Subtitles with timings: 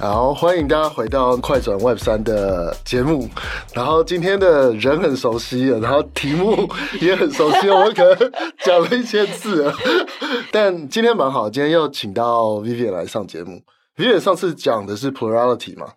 [0.00, 3.28] 好，欢迎大家回到快转 Web 三的节目。
[3.74, 6.68] 然后今天的人很熟悉，然后题目
[7.00, 8.32] 也很熟悉，我可能
[8.64, 9.68] 讲了一些字，
[10.52, 13.60] 但今天蛮好，今天又请到 Vivian 来上节目。
[13.96, 15.88] Vivian 上次讲的是 Plurality 吗？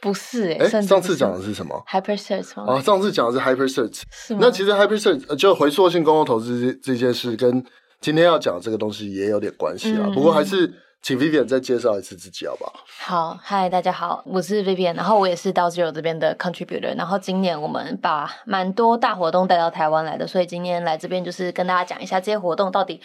[0.00, 2.72] 不是哎、上次讲的是什么？Hyper Search 吗？
[2.72, 4.38] 啊，上次讲的是 Hyper Search，是吗？
[4.44, 7.62] 那其实 Hyper Search 就回溯性公共投资这件事，跟
[8.00, 10.04] 今天要讲的这个东西也有点关系啊。
[10.06, 10.72] 嗯、不过还是。
[11.02, 12.72] 请 Vivian 再介绍一次自己好不好？
[13.00, 23.00] 好，嗨，大家好，我是 Vivian，然后我也是 DAO 这边的 contributor，然后今年我们把蛮多大活动带到台湾来的，所以今天来这边就是跟大家讲一下这些活动到底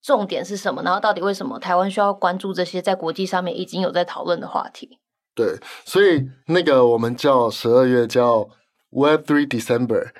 [0.00, 4.98] 重点是什么，然后到底为什么台湾需要关注这些在国际上面已经有在讨论的话题。
[5.34, 8.48] 对，所以那个我们叫十二月叫
[8.92, 10.12] Web Three December。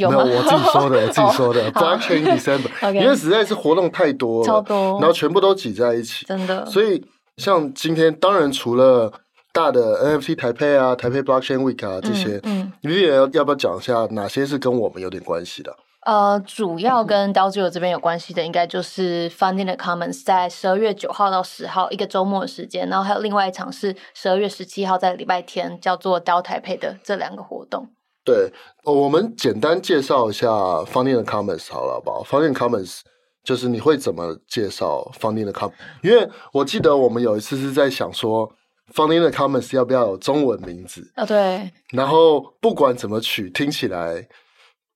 [0.00, 6.64] 有没有，我自己说的， 我自己说的，Blockchain December，okay, 因为实在是活动太多了，超多，然后全部都挤在一起，真的。
[6.66, 7.04] 所以
[7.36, 9.12] 像今天，当然除了
[9.52, 15.74] 大的 NFT 台配啊、台配 Blockchain Week 啊这些，嗯，你也要要不要讲一下哪些是跟我们有点关系的？
[16.06, 27.90] 呃，主要跟 DAO 这边有关系的，应该就是 Funding the Commons 在十二月九号到十号一个周末的时间，然后还有另外一场是十二月十七号在礼拜天，叫做 DAO 台配的这两个活动。
[28.24, 28.52] 对，
[28.84, 33.00] 我们简单介绍一下 Funding the Commons 好了，好不好？Funding the Commons
[33.42, 35.72] 就是你会怎么介绍 Funding the Commons？
[36.02, 38.52] 因为我记得我们有一次是在想说
[38.92, 41.24] Funding the Commons 要不要有中文名字啊？
[41.24, 41.72] 对。
[41.90, 44.28] 然后不管怎么取，听起来。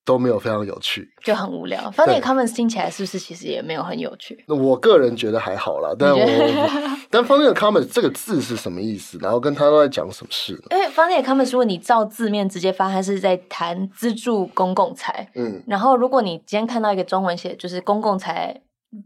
[0.04, 1.90] 都没有非常有趣，就很无聊。
[1.92, 4.44] Funding the Commons 听起来是不是其实也没有很有趣？
[4.46, 6.18] 那我个人觉得还好啦，但我
[7.10, 9.18] 但 Funding the Commons 这个字是什么意思？
[9.22, 10.76] 然后跟他都在讲什么事呢？
[10.76, 15.30] 因为 Funding the Commons 如果你照字面直接翻，它是在谈资助公共财。
[15.34, 18.60] 嗯，然后如果你今天看到一个中文写就是公共财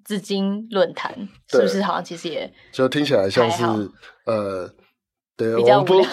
[0.05, 3.65] 资金论坛，是不是好像其实也就听起来像是
[4.27, 4.69] 呃。
[5.39, 6.05] 对，比较无聊。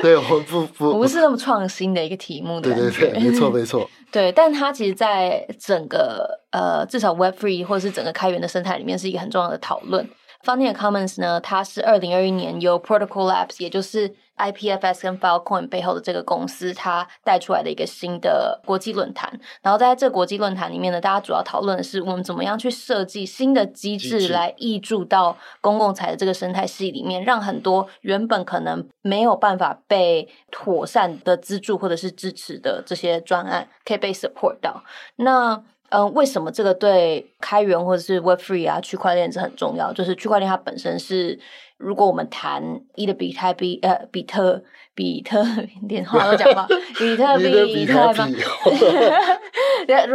[0.00, 2.72] 对，我不不不，不是那么创新的一个题目的。
[2.72, 3.90] 对对对，没错没错。
[4.12, 10.08] 对，但它其实，在整个呃，至少 Web Three 或者是整个开源的生态里面，是一个很重要的讨论。
[10.44, 19.38] Funding the Commons 呢，它是二零二一年由 Protocol Labs，也就是 IPFS 跟 Filecoin 背后的这个公司，它带出来的一个新的国际论坛。
[19.62, 34.84] 然后在这个国际论坛里面呢，大家主要讨论的是我们怎么样去设计新的机制来挹注到公共财的这个生态系里面，让很多原本可能没有办法被妥善的资助或者是支持的这些专案，可以被 support 到。
[35.16, 39.92] 那嗯、呃，为什么这个对开源或者是 Web3 啊区块链是很重要？
[39.92, 41.38] 就是区块链它本身是，
[41.76, 44.62] 如果我们谈一的比特币呃比特
[44.94, 45.42] 比特
[45.88, 46.66] 连话都讲吧，
[46.98, 47.44] 比特币
[47.74, 48.36] 比特币。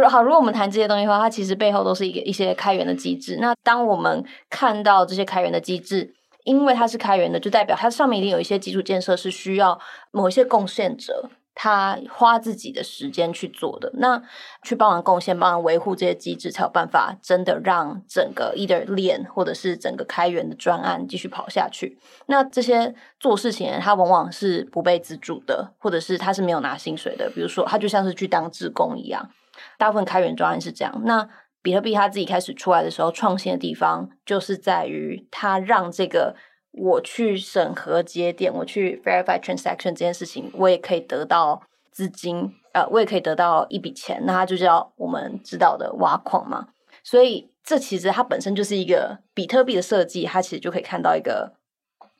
[0.08, 3.38] 好，如果我们谈这些东西的话，它其实背后都是一个一些开源的机制。
[3.40, 6.14] 那当我们看到这些开源的机制，
[6.44, 9.80] 因为它是开源的，就代表它上面一定有一些基础建设是需要
[10.12, 11.30] 某一些贡献者。
[11.54, 14.20] 他花自己的时间去做的，那
[14.62, 21.96] 去帮忙贡献、帮忙维护这些机制，才有办法真的让整个 either 链或者是整个开源的专案继续跑下去。
[22.26, 27.30] 那这些做事情，他往往是不被资助的，或者是他是没有拿薪水的。
[27.30, 29.30] 比如说，他就像是去当志工一样。
[29.78, 31.02] 大部分开源专案是这样。
[31.04, 31.28] 那
[31.62, 36.34] 比特币他自己开始出来的时候，创新的地方就是在于他让这个。
[36.76, 41.62] 我去审核节点，我去 verify transaction 这件事情，我也可以得到
[41.92, 46.70] 资金，呃，我也可以得到一笔钱，那它就叫我们知道的挖矿嘛。
[47.04, 51.54] 所以这其实它本身就是一个比特币的设计，它其实就可以看到一个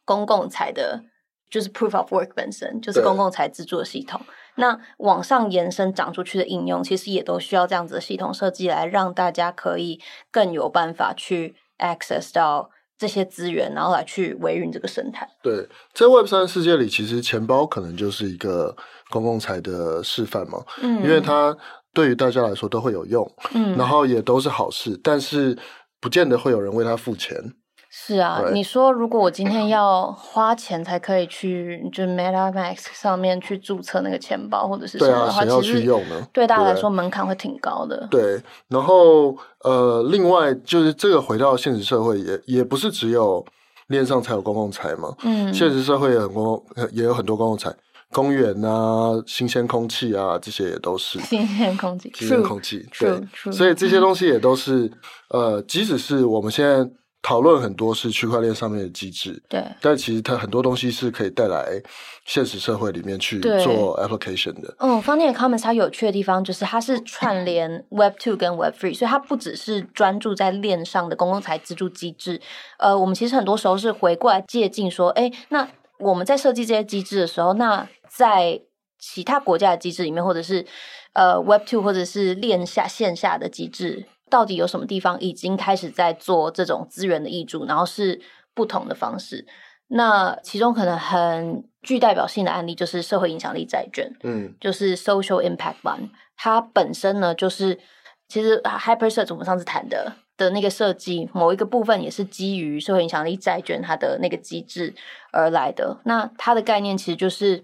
[0.04, 1.02] 公共财的，
[1.50, 4.20] 就是 proof of work 本身就是公共财资助的系统。
[4.54, 10.00] 那往上延伸长出去的应用，其实也都需要这样子的系统设计来让大家可以
[10.30, 12.70] 更有办法去 access 到。
[12.96, 15.28] 这些资源，然后来去维运这个生态。
[15.42, 18.76] 对，在 Web 三世界里，其实钱包可能就是一个
[19.10, 20.64] 公共财的示范嘛。
[20.82, 21.56] 嗯，因为它
[21.92, 25.58] 对于大家来说都会有用，嗯，然后也都是好事，但是
[26.00, 27.54] 不见得会有人为它付钱。
[27.96, 36.26] 是啊，对你说如果我今天要花钱才可以去，就 MetaMask 上面去注册那个钱包或者是什么的话，谁要去用呢？
[36.32, 38.08] 对大家来说门槛会挺高的。
[38.10, 43.46] 对，然后呃，另外就是这个回到现实社会也也不是只有
[43.86, 46.60] 链上才有公共财嘛，嗯，现实社会也很公
[46.90, 47.72] 也有很多公共财，
[48.10, 54.90] 公园啊、新鲜空气啊这些也都是新鲜空气，新鲜空气，对，所以这些东西也都是
[55.30, 56.84] 呃，即使是我们现在。
[57.26, 61.82] 讨论很多是区块链上面的机制，对，但其实它很多东西是可以带来
[62.26, 64.74] 现实社会里面去做 application 的。
[64.78, 72.42] 嗯，Funding Commons 它有趣的地方就是它是串联 Web Two 跟 Web Three，所以它不只是专注在链上的公共财资助机制。
[72.78, 75.66] 呃，我们其实很多时候是回过来借镜说，哎，那
[76.00, 78.60] 我们在设计这些机制的时候，那在
[78.98, 80.66] 其他国家的机制里面，或者是
[81.14, 84.04] 呃 Web Two 或者是链下线下的机制，
[84.34, 88.20] 到底有什么地方已经开始在做这种资源的挹注，然后是
[88.52, 89.46] 不同的方式？
[89.86, 97.78] 那其中可能很具代表性的案例就是社会影响力债券，嗯，就是 Social Impact Bond，它本身呢就是
[98.26, 104.92] 其实 HyperCert 我们上次谈的的那个设计，某一个部分也是基于社会影响力债券它的那个机制
[105.30, 106.00] 而来的。
[106.06, 107.62] 那它的概念其实就是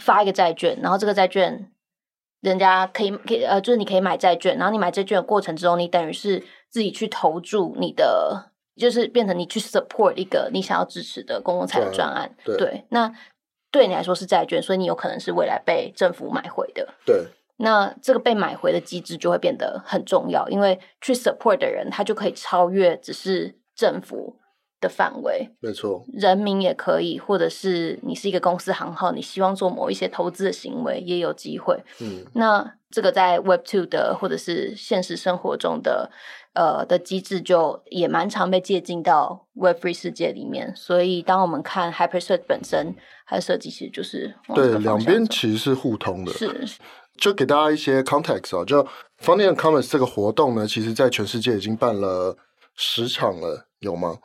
[0.00, 1.70] 发一个债券，然后这个债券
[2.40, 8.52] 人家可以可以呃，就是你可以买债券，然后你买债券的过程之中，你等于是自己去投注你的。
[8.78, 13.12] 就是变成你去 support 一个你想要支持的公共财的专案，对，对，那
[13.72, 16.88] 对你来说是债券，所以你有可能是未来被政府买回的。
[17.04, 17.26] 对，
[17.56, 24.37] 那这个被买回的机制就会变得很重要，因为去 support 的人，他就可以超越只是政府
[24.80, 25.50] 的范围。
[25.60, 31.82] 没错，人民也可以，或者是你是一个公司行号，你希望做某一些投资的行为，也有机会。
[32.00, 36.10] 嗯，那这个在 Web Two 的或者是现实生活中的。
[36.54, 42.96] 呃的机制就也蛮常被借鉴到 Web3 世界里面，所以当我们看 HyperCert 本身，
[43.26, 46.32] 它的设计其实就是对两边其实是互通的。
[46.32, 46.50] 是，
[47.16, 48.82] 就给大家一些 context 啊，就
[49.22, 52.36] Founding Commons 这个活动呢，其实在全世界已经办了
[52.74, 54.16] 十场了，有吗？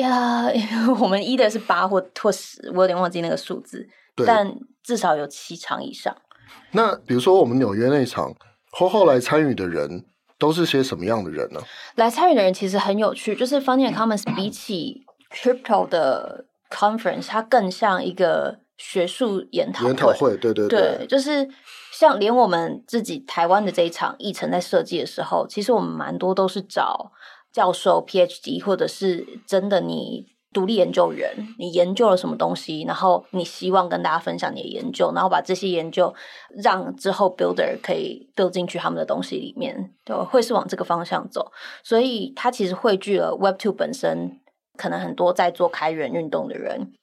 [0.00, 0.46] 呀，
[1.00, 3.88] 我们一的是八或或十，我有点忘记那个数字，
[4.26, 4.52] 但
[4.82, 6.16] 至少有七场以上。
[6.72, 8.34] 那比如说我们纽约那场，
[8.70, 10.04] 后后来参与的人。
[10.38, 11.58] 都是些什么样的人呢？
[11.94, 15.02] 来参与的人其实很有趣，就是 Founding Commons 比起
[15.32, 19.88] Crypto 的 Conference，它更像一个学术研讨会。
[19.88, 21.48] 研讨会，对对对，对，就是
[21.90, 27.10] 像连我们自己台湾的这一场议程在设计的时候，其实我们蛮多都是找
[27.56, 30.26] 教授、PhD，或者是真的你。
[30.52, 32.82] 独立研究员，你研究了什么东西？
[32.84, 36.14] 然后你希望跟大家分享你的研究，然后把这些研究
[36.64, 41.52] 让之后 builder 可以 build 进去他们的东西里面，对，会是往这个方向走。
[41.82, 44.40] 所以它其实汇聚了 Web Two 本身
[44.78, 46.94] 可能很多在做开源运动的人。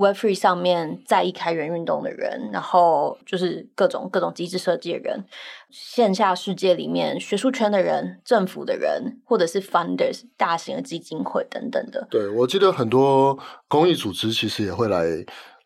[0.00, 5.22] Web3 上面在意开源运动的人，然后就是各种各种机制设计的人，
[5.70, 12.08] 线下世界里面学术圈的人、政府的人，或者是 funders 大型的基金会等等的。
[12.10, 13.38] 对，我记得很多
[13.68, 15.04] 公益组织其实也会来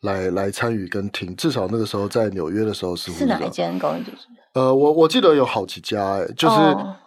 [0.01, 3.13] 来来参与跟听，至少那个时候在纽约的时候是。
[3.13, 4.27] 是哪一间公益组织？
[4.55, 6.57] 呃，我我记得有好几家，哎，就是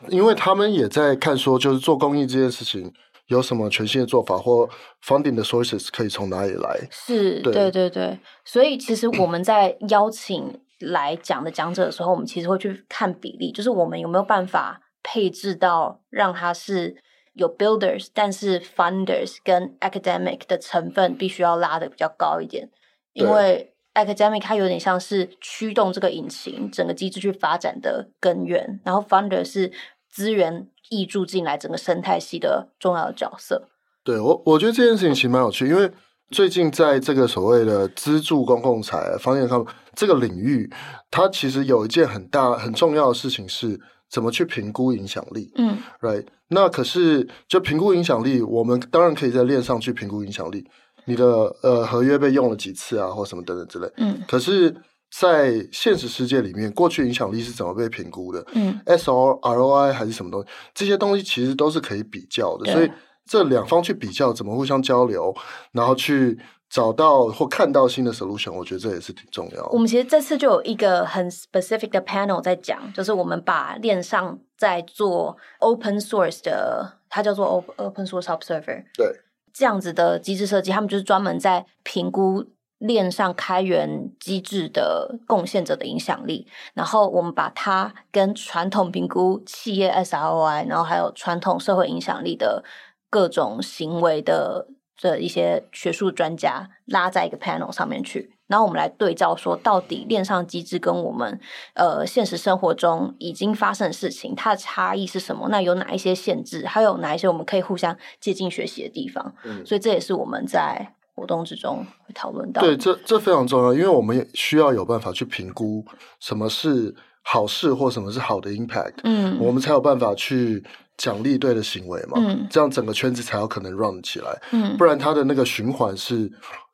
[0.09, 2.93] 因为他们也在看说，就是做公益这件事情。
[3.27, 4.69] 有什么全新的做法或
[5.03, 6.87] funding 的 sources 可以从哪里来？
[6.91, 8.19] 是，对，对对对。
[8.43, 16.95] 所以其实我们在邀请来讲的讲者的时候，我们其实会去看比例，就是我们有没有办法配置到让它是
[17.33, 22.69] 有 builders，但是 funders 跟 academic 的成分必须要拉的比较高一点，
[23.13, 29.71] 因为 academic 它有点像是驱动这个引擎整个机制去发展的根源，然后 funders 是
[30.17, 30.67] 资源。
[30.89, 33.67] 挹注进来整个生态系的重要的角色。
[34.05, 35.91] 对，我，我觉得这件事情其实蛮有趣，因为
[36.29, 40.71] 最近在这个所谓的资助公共财方面，他们这个领域，
[41.11, 43.77] 它其实有一件很大很重要的事情是
[44.09, 45.51] 怎么去评估影响力。
[45.57, 46.25] 嗯，right。
[46.47, 50.65] 那可是就评估影响力，我们当然可以在链上去评估影响力，
[51.03, 53.91] 你的呃合约被用了几次啊，或什么等等之类。
[53.97, 54.73] 嗯，可是。
[55.09, 58.45] 在现实世界里面，过去影响力是怎么被评估的？
[58.53, 60.47] 嗯，SROI 还是什么东西？
[60.73, 62.71] 这些东西其实都是可以比较的。
[62.71, 62.91] 所以
[63.25, 65.33] 这两方去比较，怎么互相交流，
[65.71, 66.37] 然后去
[66.69, 69.69] 找到或看到新的 solution，我觉得这也是挺重要的。
[69.69, 79.09] 我们其实这次就有一个很 specific 的 panel 在讲，就是我们把链上在做 open source 的，它叫做 open source observer，对，
[79.53, 82.45] 这样子的机制设计，他们就是专门在评估。
[82.79, 92.63] 链上开源机制的贡献者的影响力，然后我们把它跟传统评估企业 SROI，然后还有传统社会影响力的
[93.09, 101.39] 各种行为的这一些学术专家拉在一个 panel 上面去，然后我们来对照说，到底链上机制跟我们
[101.73, 105.49] 呃现实生活中已经发生的事情，它的差异是什么？
[105.49, 106.67] 那有哪一些限制？
[106.67, 109.33] 还有哪一些我们可以互相借鉴学习的地方？
[109.43, 110.93] 嗯，所以这也是我们在。
[111.17, 115.83] 活动之中会讨论到，对，这这非常重要，因为我们也需要有办法去评估
[116.19, 116.93] 什么是
[117.23, 120.63] 好事或什么是好的 impact，嗯，我们才有办法去
[120.95, 126.31] 奖励对的行为嘛，嗯，这样整个圈子才有可能 run 起来，嗯，不然它的那个循环是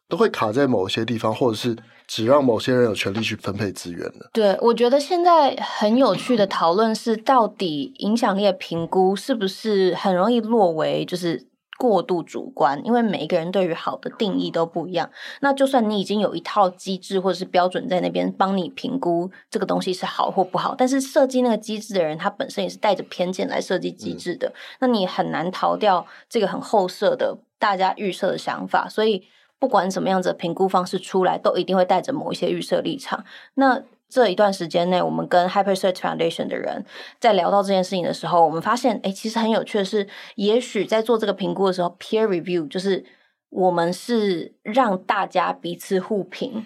[0.10, 1.74] 都会卡在某些地方，或者是
[2.06, 4.30] 只让某些人有权利去分配资源的。
[4.34, 11.48] 对，我觉得现在很有趣的讨论是，到底影响力的评估是不是很容易落为就是。
[11.78, 15.10] 过度主观，因为每一个人对于好的定义都不一样。
[15.42, 28.88] 那就算你已经有一套机制或者是标准在那边帮你评估这个东西是好或不好，但是设计那个机制的人他本身也是带着偏见来设计机制的，嗯、那你很难逃掉这个很后设的大家预设的想法。
[28.88, 29.24] 所以
[29.60, 33.24] 不管什么样子的评估方式出来，都一定会带着某一些预设立场。
[33.56, 33.82] 那
[34.14, 36.86] 这一段时间内，我们跟 HyperSearch Foundation 的人
[37.20, 43.04] 在聊到这件事情的时候，我们发现，哎，其实很有趣的是，也许在做这个评估的时候，peer review 就是
[43.50, 46.64] 我们是让大家彼此互评，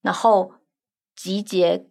[0.00, 0.52] 然后
[1.14, 1.84] 集结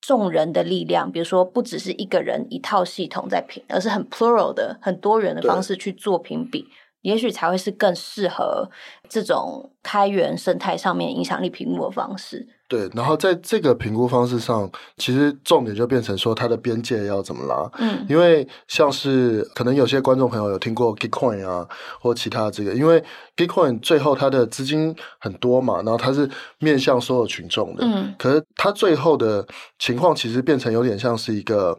[0.00, 6.66] 众人的力量，比如说不只是一个人一套系统在评，而是很 plural 的、很多元的方式去做评比。
[7.02, 8.68] 也许才会是更适合
[9.08, 12.46] 这种开源生态上面影响力评估的方式。
[12.68, 17.66] 对，然后在这个评估方式上，其实重点就变成说它的边界要怎么拉。
[17.78, 21.66] 嗯，因为像是可能有些观众朋友有听过 Gitcoin 啊，
[21.98, 23.02] 或其他这个，因为
[23.36, 26.28] Gitcoin 最后它的资金很多嘛，然后它是
[26.58, 27.82] 面向所有群众的。
[27.86, 29.46] 嗯，可是它最后的
[29.78, 31.78] 情况其实变成有点像是一个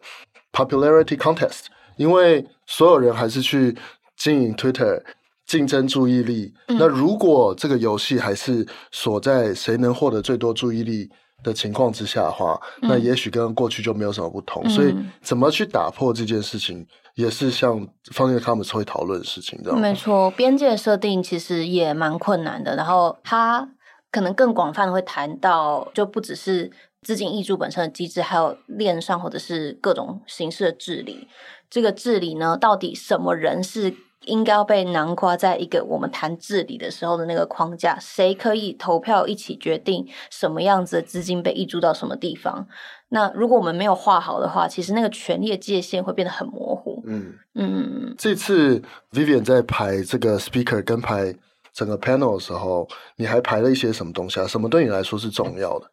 [0.52, 1.66] popularity contest，
[1.98, 3.78] 因为所有人还是去。
[4.20, 5.02] 经营 Twitter，
[5.48, 6.54] 竞争注意力。
[6.68, 11.10] 嗯、那如果这个游戏还是锁在谁能获得最多注意力
[11.42, 14.62] 的情况之下的话，嗯、那也许跟过去就没有什么不同。
[14.66, 16.86] 嗯、所以，怎么去打破这件事情，
[17.16, 20.30] 也是像方天他们会讨论的事情，这样没错。
[20.32, 22.76] 边界设定其实也蛮困难的。
[22.76, 23.70] 然后，它
[24.12, 26.70] 可能更广泛的会谈到，就不只是
[27.02, 31.30] 资金挹注本身的机制，还有链上或者是各种形式的治理。
[31.70, 33.96] 这个治理呢，到底什么人是？
[34.26, 42.68] 应该要被囊括在一个我们谈治理的时候的那个框架，谁可以投票一起决定什么样子的资金被挹注到什么地方？
[43.10, 47.02] 那如果我们没有画好的话，其实那个权力的界限会变得很模糊。
[47.08, 51.34] 嗯嗯，嗯这次 Vivian 在排这个 speaker 跟排
[51.74, 54.46] 整个 panel 的时候，你还排了一些什么东西啊？
[54.46, 55.90] 什么对你来说是重要的？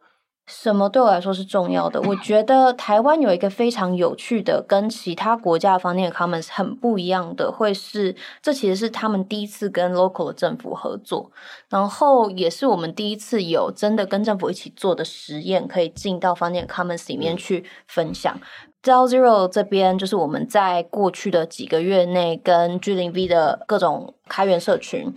[0.46, 2.00] 什么对我来说是重要的？
[2.02, 11.32] 我觉得台湾有一个非常有趣的，跟其他国家的 Founding Commons 很不一样的，会是这其实是他们第一次跟 local 的政府合作，
[11.68, 18.40] 然后也是我们第一次有真的跟政府一起做的实验，可以进到 Founding Commons 里面去分享。
[18.84, 25.12] Zero Zero 这边就是我们在过去的几个月内跟 G 零 V 的各种开源社群。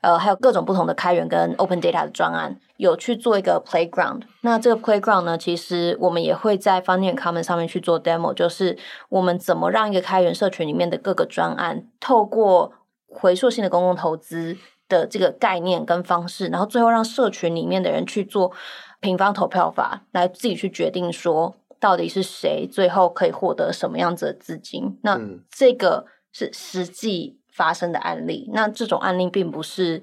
[0.00, 4.22] 呃，还有各种不同的开源跟 open data 的专案，有去做一个 playground。
[4.42, 8.76] 那这个 playground 呢，其实我们也会在 Founding Commons 上面去做 demo，就是
[9.08, 12.72] 我们怎么让一个开源社群里面的各个专案，透过
[13.06, 14.56] 回溯性的公共投资
[14.88, 18.52] 的这个概念跟方式，然后最后让社群里面的人去做
[19.00, 24.98] 平方投票法，来自己去决定说到底是谁最后可以获得什么样子的资金。
[25.02, 27.38] 那这个是实际。
[27.54, 30.02] 发生的案例，那这种案例并不是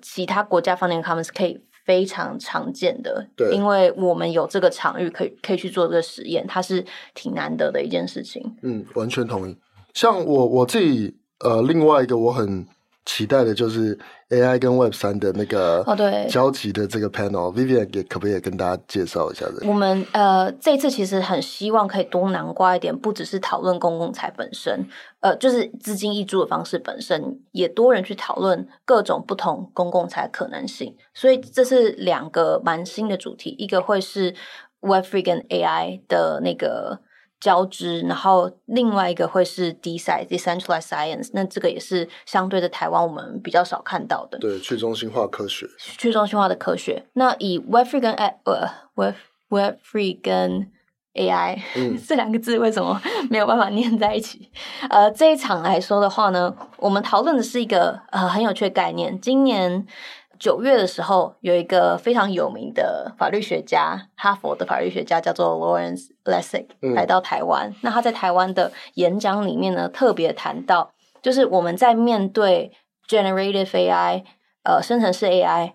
[0.00, 8.40] 其他国家 Founding Commons 可以非常常见的，对，因为我们有这个场域可以可以去做这个实验，它是挺难得的一件事情。
[8.62, 9.56] 嗯，完全同意。
[9.92, 12.64] 像我我自己，呃，另外一个我很
[13.06, 19.68] 期待的就是 AI 跟 Web 三的那个哦，对，交集的这个 panel，Vivian 也可不可以也跟大家介绍一下这个？
[19.68, 24.86] 我们呃这次其实很希望可以多南瓜一点，不只是讨论公共财本身，
[25.20, 30.94] 呃，就是资金挹注的方式本身，也多人去讨论各种不同公共财可能性。
[31.14, 34.34] 所以这是两个蛮新的主题，一个会是
[34.80, 37.00] Web Three 跟 AI 的那个。
[37.40, 44.38] 交织，然后另外一个会是 DeSci Decentralized Science，那这个也是相对的台湾我们比较少看到的。
[44.38, 45.66] 对，去中心化科学。
[45.78, 47.06] 去中心化的科学。
[47.14, 49.14] 那以 Web3 跟 A 呃 Web
[49.48, 50.70] Web3 跟
[51.14, 54.50] AI、嗯、 这两个字为什么 没有办法念在一起？
[54.90, 59.18] 呃，这一场来说的话呢，我们讨论的是一个呃很有趣的概念。
[59.18, 59.86] 今年。
[60.38, 66.06] 九月的时候，有一个非常有名的法律学家，哈佛的法律学家叫做 Lawrence
[66.94, 67.68] 来到台湾。
[67.70, 72.72] 嗯、那他在台湾的演讲里面呢，特别谈到，就是我们在面对
[73.08, 74.24] generative AI，
[74.62, 75.72] 呃，生成式 AI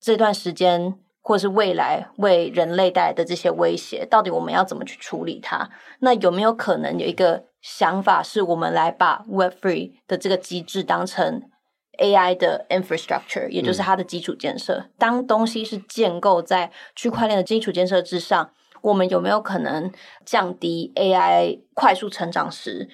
[0.00, 5.70] 这段时间，或是未来为人类带来的这些威胁，到底我们要怎么去处理它？
[6.00, 11.42] 那有没有可能有一个想法，是我们来把 Web Free 的这个机制当成
[11.98, 14.74] AI 的 infrastructure，也就是它的基础建设。
[14.74, 18.50] 嗯、当东西是建构在区块链的基础建设之上，
[18.84, 19.90] 我们有没有可能
[20.26, 22.88] 降低 AI 快速成长时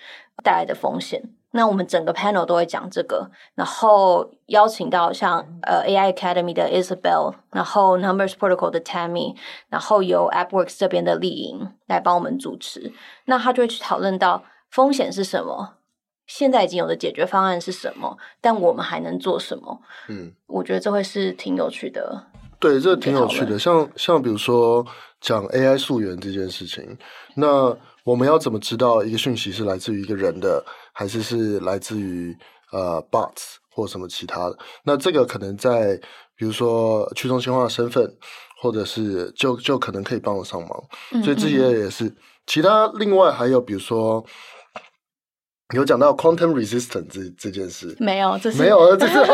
[0.45, 1.21] 带来的风险？
[1.51, 9.35] 那我们整个 panel 都会讲这个，然后邀请到像呃 AI Academy 的 Isabel，然后 Numbers Protocol 的 Tammy，
[9.69, 12.93] 然后由 AppWorks 这边的丽莹来帮我们主持。
[13.25, 15.79] 那他就会去讨论到风险是什么。
[16.25, 19.81] 现在已经有的解决方案是什么，但我们还能做什么？
[20.09, 22.30] 嗯，我觉得这会是挺有趣的。
[22.61, 23.59] 对，这挺有趣的。
[23.59, 24.87] 像像比如说
[25.21, 26.97] 讲 AI 溯源这件事情，
[27.35, 27.75] 那
[28.05, 30.63] 我们要怎么知道一个讯息是来自于一个人的，
[30.93, 32.37] 还是是来自于
[32.71, 34.59] 呃 bots 或什么其他的？
[34.85, 35.99] 那这个可能在
[36.37, 38.15] 比如说去中心化的身份，
[38.61, 40.85] 或者是就就可能可以帮得上忙。
[41.13, 42.15] 嗯嗯，所以这些也是。
[42.47, 44.23] 其他另外还有比如说
[45.75, 49.15] 有讲到 quantum resistance 这这件事，没有，这是没有，这是。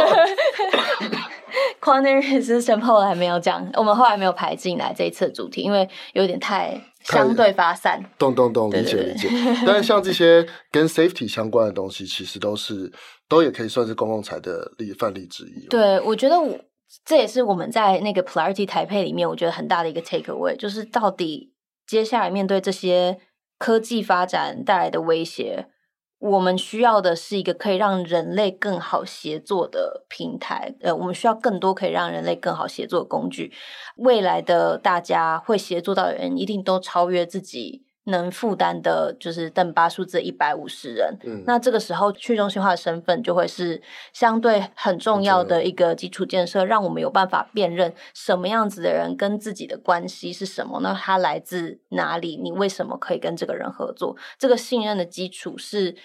[1.86, 8.02] Quantum resistant 后来没有讲，我们后来没有排进来这一次的主题，因为有点太相对发散。
[8.18, 9.28] 懂懂懂，理解理解。
[9.64, 12.92] 但是像这些跟 safety 相关的东西，其实都是
[13.28, 15.68] 都也可以算是公共财的例范例之一。
[15.68, 16.58] 对，我觉得我
[17.04, 21.52] 这也是我们在那个 Polarity 台配里面，我觉得很大的一个 take away，就是到底
[21.86, 23.20] 接下来面对这些
[23.60, 25.68] 科技发展带来的威胁。
[26.18, 30.74] 我们需要的是一个可以让人类更好协作的平台。
[30.80, 33.52] 呃，我们需要更多可以让人类更好协作的工具。
[33.96, 37.85] 未来的大家会协作到的人，一定都超越自己。
[38.08, 43.82] 能负担的就是邓巴数字一百五十人，嗯，那这个时候去中心化的身份就会是
[44.12, 52.36] 相对很重要的一个基础建设，让我们有办法辨认什么样子的人跟自己的关系是什么，那他来自哪里？
[52.36, 54.16] 你为什么可以跟这个人合作？
[54.38, 55.96] 这个信任的基础是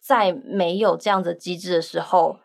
[0.00, 2.38] 在没有这样的机制的时候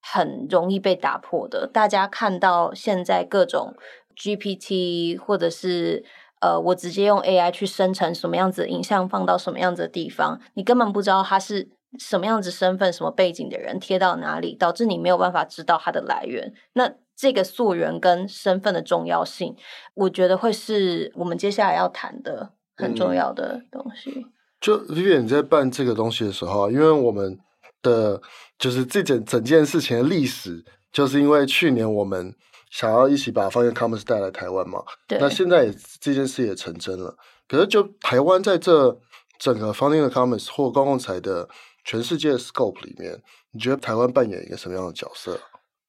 [0.00, 1.68] 很容易被打破的。
[1.70, 3.74] 大家看到现在各种
[4.16, 6.02] GPT 或者是。
[6.44, 16.52] 呃，我直接用 AI 去生成什么样子的影像，放到什么样子的地方，你根本不知道他是什么样子身份、什么背景的人贴到哪里，导致你没有办法知道它的来源。
[16.74, 19.56] 那这个溯源跟身份的重要性，
[19.94, 24.10] 我觉得会是我们接下来要谈的很重要的东西。
[24.10, 24.24] 嗯、
[24.60, 27.38] 就 Vivian 你在办这个东西的时候，因为我们
[27.80, 28.20] 的
[28.58, 30.62] 就是这整整件事情的历史，
[30.94, 32.34] 就是因为去年我们。
[32.70, 34.82] 想要一起把 Founding Commons 带来台湾嘛？
[35.06, 35.16] 对。
[35.20, 37.16] 那现在也这件事也成真了。
[37.46, 39.00] 可是，就台湾在这
[39.38, 41.48] 整个 Founding Commons 或公共财的
[41.84, 45.38] 全世界 scope 里面，你觉得台湾扮演一个什么样的角色？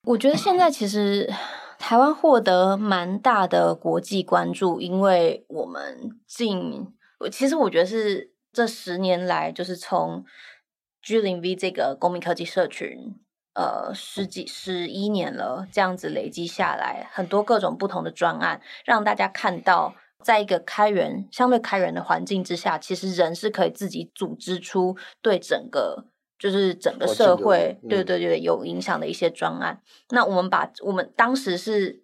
[0.04, 1.28] 我觉得现在其实
[1.80, 6.94] 台湾获得蛮大的国际关注，因为我们近，
[7.32, 10.24] 其实我觉得是这十年来，就是从
[11.02, 13.16] G 零 V 这个公民科技社群。
[13.56, 26.06] 呃，十几十一年了，这样子累积下来，很多各种不同的专案，让大家看到，在一个开源、相对开源的环境之下，其实人是可以自己组织出对整个，
[26.38, 29.82] 就是整个社会，对对对，有影响的一些专案。
[30.10, 32.04] 那我们把我们当时是，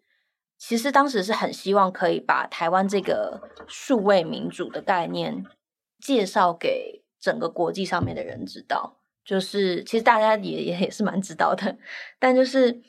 [0.58, 5.46] 其实当时是很希望可以把台湾这个数位民主的概念
[6.00, 9.01] 介绍给整个国际上面的人知道。
[9.24, 11.78] 就是其实大家也也也是蛮知道的，
[12.20, 12.82] 但就是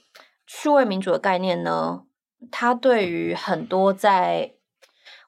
[0.47, 2.05] 数位民主的概念呢，
[2.51, 4.53] 它对于很多在，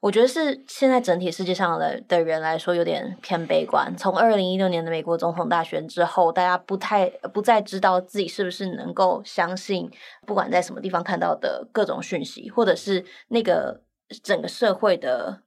[0.00, 3.94] 我觉得是现在整体世界上的的人来说有点偏悲观。
[3.96, 9.90] 从二零一六年的美国总统大选之后，大家不太不再知道自己是不是能够相信，
[10.26, 13.82] 不管在什么地方看到的各种讯息，或者是那个
[14.22, 15.42] 整个社会的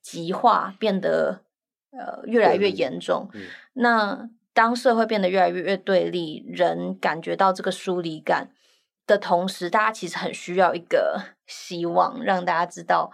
[0.00, 1.42] 极化变得
[1.90, 4.30] 呃越来越严重，嗯嗯、那。
[4.54, 8.50] 当社会变得越来越对立，人感觉到这个疏离感
[9.06, 13.10] 的同时，大家其实很需要一个 希望，让大家知道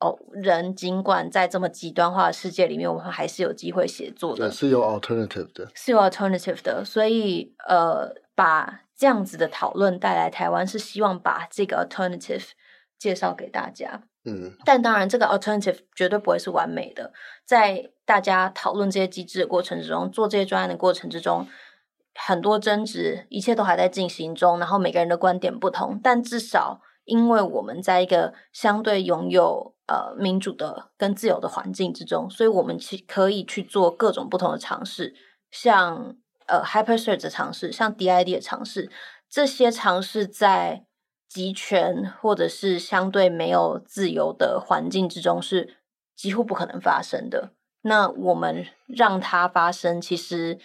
[0.00, 6.84] 哦，人尽管在这么极端化的世界里面，我们还是有机会协作的，是有 alternative 的，是有 alternative 的。
[6.84, 12.50] 所以，呃，把这样子的讨论带来台湾，是希望把这个 alternative
[12.98, 14.02] 介绍给大家。
[14.24, 17.12] 嗯，但当然，这个 alternative 绝对不会是完美的。
[17.44, 21.48] 在大家讨论这些机制的过程之中，做这些专案的过程之中，
[22.14, 24.60] 很多争执，一切都还在进行中。
[24.60, 35.16] 然后每个人的观点不同，但至少，因为我们在一个相对拥有呃民主的跟自由的环境之中，所以我们去可以去做各种不同的尝试，
[35.50, 36.14] 像
[36.46, 38.88] 呃 hypersearch 的尝试，像 DID 的尝试，
[39.28, 40.84] 这些尝试在。
[41.32, 45.78] 集权或者是相对没有自由的环境之中是
[46.14, 47.52] 几乎不可能发生的。
[47.80, 50.58] 那我们让它发生，其实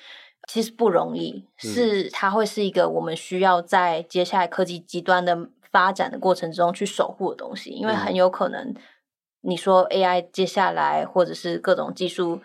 [0.46, 8.76] 其实不容易，是它会是一个我们需要在接下来科技极端的发展的过程中去守护的东西，因为很有可能
[9.40, 12.42] 你说 AI 接下来或者是各种技术，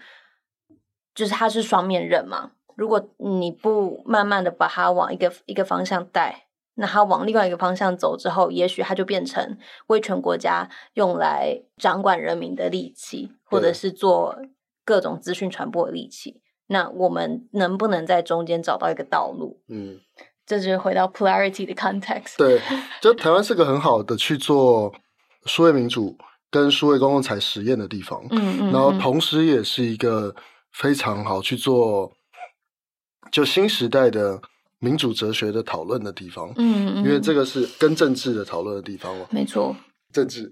[1.12, 2.52] 就是它是双面刃嘛。
[2.76, 6.46] 如果你不慢慢的把它往一个一个方向带。
[6.74, 9.58] 那他往另外一个方向走之后，也许他就变成
[9.88, 14.38] 威权国家用来掌管人民的利器，或者是做
[14.85, 16.40] 各种资讯传播的利器。
[16.68, 19.61] 那我们能不能在中间找到一个道路？
[19.68, 20.00] 嗯，
[20.46, 22.38] 这就是回到 polarity 的 context。
[22.38, 22.58] 对，
[23.02, 24.94] 就台湾是个很好的去做
[25.44, 26.16] 数位民主
[26.50, 28.24] 跟数位公共财实验的地方。
[28.30, 30.35] 嗯嗯，然后同时也是一个
[30.72, 32.12] 非常好去做
[33.30, 34.40] 就新时代的
[34.82, 36.52] 民主哲学的讨论的地方。
[36.56, 39.26] 嗯嗯，因为这个是跟政治的讨论的地方嘛。
[39.30, 39.74] 没错，
[40.12, 40.50] 政治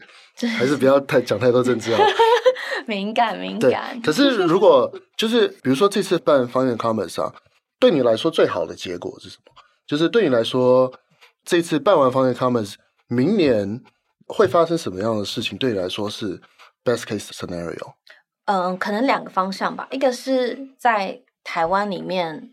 [0.56, 1.98] 还是不要太讲太多政治啊。
[2.86, 4.00] 敏感敏感。
[4.00, 7.34] 可是如果就是比如说这次办方言 Commons 啊，
[7.80, 9.52] 对你来说最好的结果是什么？
[9.86, 10.92] 就是对你来说，
[11.44, 12.74] 这次办完方言 Commons，
[13.08, 13.82] 明年
[14.28, 15.58] 会发生什么样的事情？
[15.58, 16.40] 对你来说是
[16.84, 17.94] best case scenario？
[18.46, 19.88] 嗯，可能两个方向吧。
[19.90, 22.50] 一个是在台湾里面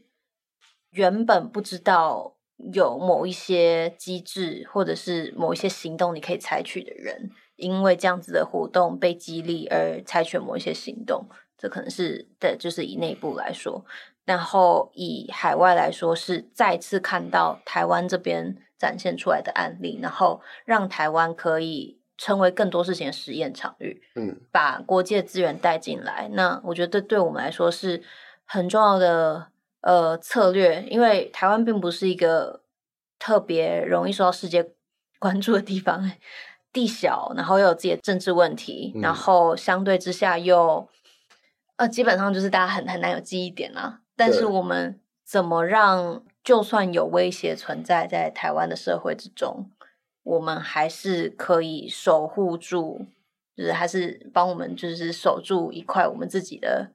[0.92, 2.36] 原本不知道
[2.74, 7.32] 有某一些机制或者是某一些行动你可以采取的人。
[7.58, 13.84] 因为这样子的活动被激励而采取某一些行动，这可能是的，就是以内部来说，
[14.26, 26.30] 然后以海外来说，是再次看到台湾这边展现出来的案例，然后让台湾可以成为更多事情的实验场域，嗯，把国际资源带进来。
[26.34, 28.04] 那我觉得对我们来说是
[28.46, 29.48] 很重要的
[29.82, 32.62] 呃策略，因为台湾并不是一个
[33.18, 34.72] 特别容易受到世界
[35.20, 36.12] 关注的地方。
[36.74, 40.88] 地小，然后又有自己的政治问题，嗯、然后相对之下又，
[41.78, 44.02] 呃，基本上就是大家很很难有记忆点啊。
[44.16, 49.72] 但是我们怎么让，就算有威胁存在在台湾的社会之中，
[50.22, 53.08] 我们还是可以守护住，
[53.56, 56.92] 就是还是帮我们就是守住一块我们自己的，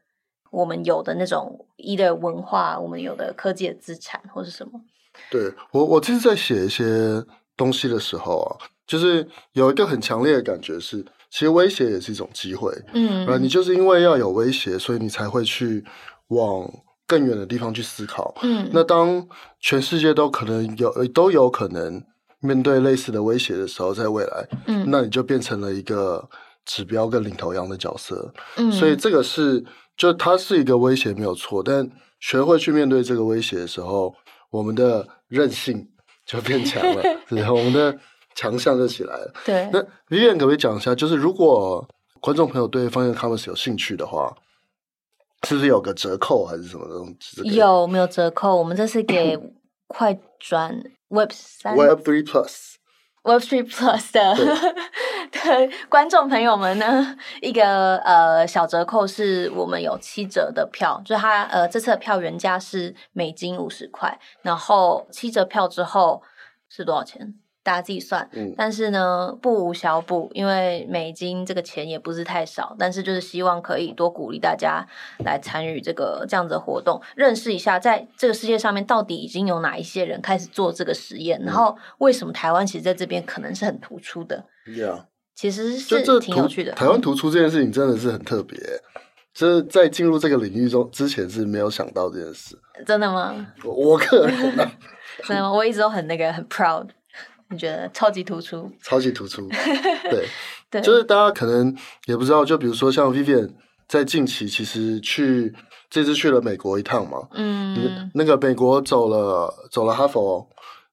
[0.53, 4.81] 我们有的那种一的文化，我们有的科技的资产或是什么？
[5.29, 7.25] 对，我，我其实在写一些
[7.57, 8.71] 东西的时候啊。
[8.85, 12.71] 就是有一个很强烈的感觉是，其实威胁也是一种机会。
[12.93, 15.83] 嗯，你就是因为要有威胁，所以你才会去
[16.29, 16.69] 往
[17.07, 18.35] 更远的地方去思考。
[18.43, 19.27] 嗯，那当
[19.61, 22.05] 全世界都可能有都有可能
[22.41, 26.29] 面对类似的威胁的时候，在未来，嗯，那你就变成了一个
[26.67, 28.35] 指标跟领头羊的角色。
[28.57, 29.65] 嗯，所以这个是
[29.97, 34.15] 就它是一个威胁没有错，但学会去面对这个威胁的时候，
[34.51, 35.89] 我们的韧性
[36.27, 37.99] 就变强了， 然后我们的。
[38.35, 39.31] 强项就起来了。
[39.45, 39.79] 对，那
[40.09, 41.87] Vivian 可不可以讲一下，就是如果
[42.19, 44.35] 观众朋友对方向 Commons 有兴趣的话，
[45.47, 47.43] 是不是有个折扣还是什么东西？
[47.55, 48.57] 有没有折扣？
[48.57, 49.39] 我们这是给
[49.87, 52.72] 快转 Web 三 Web Three Plus
[53.25, 54.35] Web Three Plus 的
[55.89, 66.23] 观众朋友们呢，一个呃小折扣是我们有七折的票，就是它呃这次的票原价是美金五十块，然后七折票之后
[66.69, 67.35] 是多少钱？
[67.63, 74.85] 大家自己算，嗯，但是呢，不无小补，因为美金这个钱也不是太少，但是就是希望可以多鼓励大家
[75.25, 85.05] 来参与这个这样子的活动，认识一下在这个世界上面到底已经有哪一些人开始做这个实验，嗯、然后为什么台湾其实在这边可能是很突出的，Yeah.
[85.35, 86.73] 其实是挺有趣的。
[86.73, 88.59] 台湾突出这件事情真的是很特别，
[89.33, 92.59] 就是在进入这个领域中之前是没有想到这件事。
[92.85, 93.35] 真的吗？
[93.65, 94.37] 我，我个人
[95.25, 95.53] 真的吗？
[95.53, 96.89] 我一直都很那个很 proud。
[97.53, 98.71] 你觉得超级突出？
[98.83, 99.47] 超级突出，
[100.11, 100.27] 对，
[100.71, 103.51] 对，就是大家可能也不知道，就比如说像 Vivian
[103.87, 105.55] 在近期其实去
[105.91, 110.49] 这次去了美国一趟嘛，嗯，那个美国走了走了哈佛，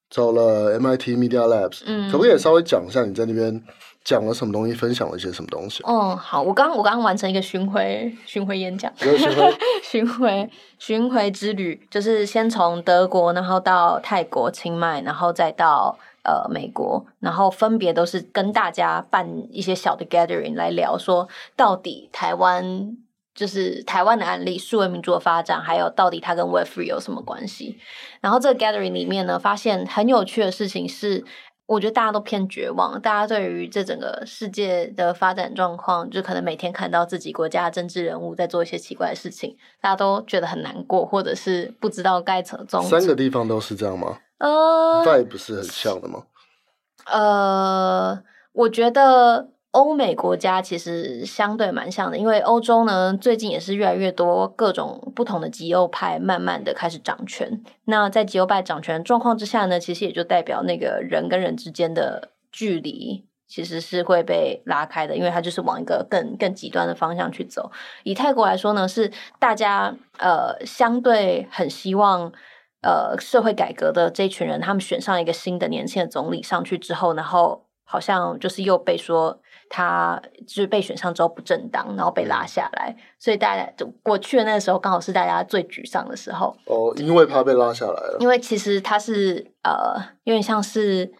[0.09, 3.63] 走了 MIT Media Labs，嗯，可不可以稍微讲一下你在那边
[4.03, 5.81] 讲了什么东西，分享了一些什么东西？
[5.83, 15.97] 哦，好，我刚我刚完成一个巡回巡回演讲，巡回 巡回巡回之旅，就是先从德国，然后到泰国清迈，然后再到。
[16.29, 22.95] 呃，美国，然后分别都是跟大家办一些小的 gathering 来聊，说到底台湾
[23.33, 27.79] 就是台湾的案例，数位民主的发展，还有到底它跟 Web Free 有什么关系？
[28.21, 31.25] 然后这个 gathering 里面呢，发现很有趣的事情是，
[31.65, 42.83] 我觉得大家都偏绝望，大家对于这整个世界的发展状况，就可能每天看到自己国家的政治人物在做一些奇怪的事情，大家都觉得很难过，或者是不知道该怎么。
[42.83, 44.19] 三个地方都是这样吗？
[44.39, 46.23] 呃，vibe 不是很像的吗？
[47.05, 48.21] 呃，
[48.53, 57.63] 我觉得欧美国家其实相对蛮像的，因为欧洲呢，最近也是越来越多各种不同的极右派慢慢的开始掌权。
[57.85, 67.71] 那在极右派掌权的状况之下呢，其实也就代表那个人跟人之间的距离其实是会被拉开的，因为它就是往一个更更极端的方向去走。
[68.03, 72.31] 以泰国来说呢，是大家呃相对很希望。
[72.81, 79.39] 呃，社会改革的这一群人，他们选上一个新的年轻的总理上去之后，然后好像就是又被说
[79.69, 86.55] 他就是被选上之后不正当，然后被拉下来，所以大家就过去的那个时候刚好是大家最沮丧的时候。
[86.65, 88.17] 哦，因为他被拉下来了。
[88.19, 91.11] 因为其实他是呃，有点像是。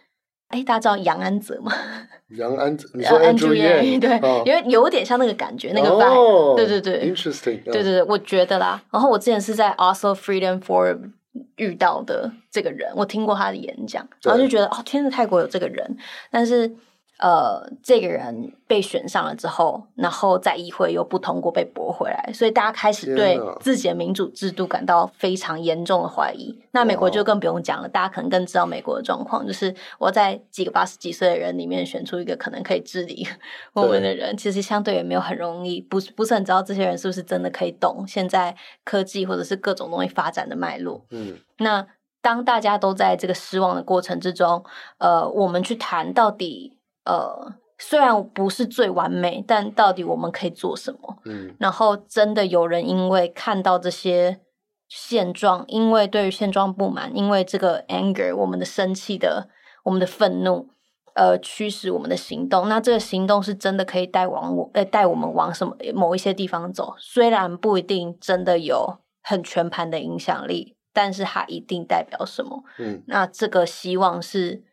[0.50, 1.70] 哎，大家知道杨安泽吗？
[2.36, 8.82] 杨安泽，你说 Andrew Yang 对，哦、因为有点像那个感觉，那个 vibe、哦、对对对，interesting，对对对，我觉得啦。
[8.90, 11.12] 然后我之前是在 Oslo Freedom Forum
[11.60, 15.96] 遇到的这个人，我听过他的演讲，然后就觉得哦，天呐，泰国有这个人，
[16.30, 16.74] 但是。
[17.20, 26.58] 呃，这个人被选上了之后，然后在议会又不通过，被驳回来，所以大家开始对自己的民主制度感到非常严重的怀疑。
[26.70, 33.28] 那美国就更不用讲了，大家可能更知道美国的状况，就是我在几个八十几岁的人里面选出一个可能可以治理
[33.74, 41.04] 我们的人，其实相对也没有很容易，不是不是很知道这些人是不是真的可以懂现在科技或者是各种东西发展的脉络。
[41.10, 41.86] 嗯，那
[42.22, 44.64] 当大家都在这个失望的过程之中，
[44.96, 46.79] 呃，我们去谈到底。
[47.04, 51.16] 呃，虽然不是最完美，但到底我们可以做什么？
[51.24, 54.40] 嗯，然后真的有人因为看到这些
[54.86, 59.48] 现状，因为对于现状不满，因为这个 anger，我们的生气的，
[59.84, 60.68] 我们的愤怒，
[61.14, 62.68] 呃，驱使我们的行动。
[62.68, 66.94] 那这个行动是真的可以带往我，呃，带我们往什么某一些地方走？
[66.98, 72.62] 虽然不一定真的有很全盘的影响力，但是它一定代表什么？
[72.78, 74.64] 嗯，那这个希望是。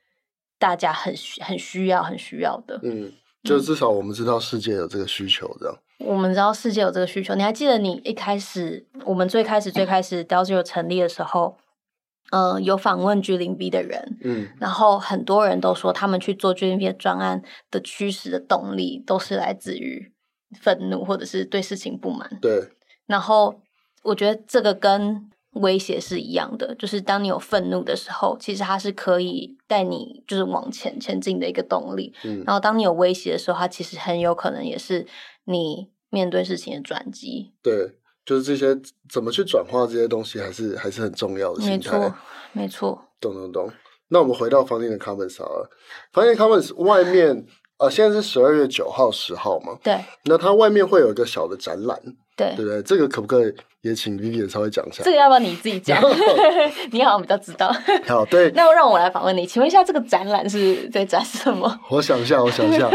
[0.60, 2.80] 大家很很需要，很需要的。
[2.84, 3.12] 嗯，
[3.44, 5.78] 就至少我们知道世界有这个需求，这样。
[6.00, 7.34] 我们知道世界有这个需求。
[7.36, 11.58] 你还记得你一开始，我们最开始最开始 Zero 成立的时候，
[12.32, 17.42] 嗯、呃，有访问 G 零 B 的人，嗯，然后很多人都说，他们去做 G 零 B 的专案
[17.72, 20.12] 的驱使的动力，都是来自于
[20.60, 22.38] 愤怒或者是对事情不满。
[22.42, 22.70] 对。
[23.06, 23.62] 然后
[24.04, 25.30] 我觉得这个跟。
[25.58, 32.14] 威胁是一样的，就是当你有愤怒的时候，其实它是可以带你就是往前前进的一个动力。
[32.24, 35.06] 嗯，然后当你有威胁的时候，它其实很有可能也是
[35.46, 37.54] 你面对事情的转机。
[37.62, 41.66] 对，就是这些怎么去转化这些东西，还是还是很重要的。
[41.66, 42.16] 没错，
[42.54, 43.02] 没错。
[43.20, 43.72] 懂懂懂。
[44.10, 45.70] 那我们回到房间的 comments 好了，
[46.14, 47.46] 房间 comments 外面
[47.78, 49.78] 呃，现在是十二月九号、十号嘛？
[49.84, 50.04] 对。
[50.26, 52.00] 那它外面会有一个小的展览。
[52.38, 55.04] 对对对，这个可不可以也请 Vivian 稍微讲一下？
[55.04, 56.00] 这个要不要你自己讲？
[56.92, 57.70] 你好像比较知道。
[58.08, 58.52] 好，对。
[58.52, 61.80] 那我让我来访问你，请问一下，这个展览是在展什么？
[61.90, 62.90] 我想一下，我想一下。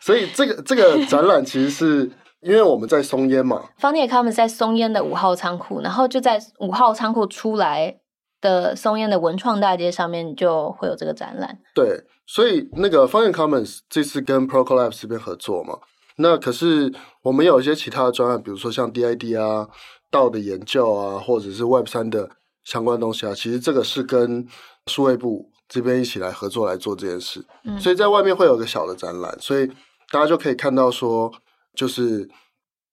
[0.00, 7.98] 所以这个这个展览其实是因为我们在松烟嘛，方尼他们在松烟的五号仓库，然后就在五号仓库出来
[8.40, 11.58] 的松烟的文创大街上面就会有这个展览。
[11.74, 15.78] 对，所以那个方尼 Commons 这次跟 Protocol Labs 这边合作嘛。
[16.16, 19.68] 那可是我们有一些其他的专案，比如说像 DID 啊、
[20.10, 22.30] 道的研究啊，或者是 Web 三的
[22.64, 24.46] 相关东西啊，其实这个是跟
[24.86, 27.44] 数位部这边一起来合作来做这件事。
[27.64, 29.66] 嗯，所以在外面会有个小的展览，所以
[30.10, 31.32] 大家就可以看到说，
[31.74, 32.28] 就是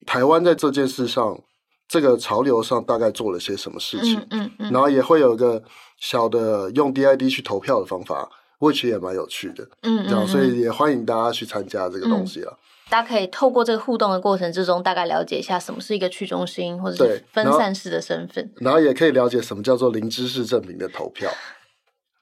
[0.06, 1.40] 台湾在这件事上，
[1.88, 4.18] 这个潮流上大概做了些什么事情。
[4.18, 4.72] 嗯嗯，嗯。
[4.72, 5.64] 然后也会有一个
[5.98, 9.64] 小的用 DID 去投票的方法，which 也蛮有趣的。
[9.84, 10.10] 嗯，嗯，嗯。
[10.10, 12.54] 这样，所以也欢迎大家去参加这个东西啊。
[12.94, 21.28] 嗯大家可以透过这个互动的过程之中，大概了解一下什么是一个去中心或者是分散式的身份，然后也可以了解什么叫做零知识证明的投票，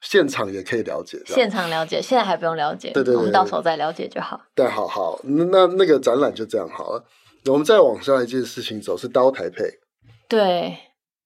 [0.00, 1.20] 现场也可以了解。
[1.26, 4.40] 现场了解，现在还不用了解，对对对，我们到时候再了解就好。
[4.54, 7.04] 对，好好，那那个展览就这样好了。
[7.50, 9.64] 我们再往下一件事情走，是 DAO 台配。
[10.26, 10.78] 对，